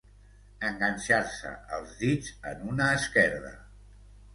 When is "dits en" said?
2.03-2.67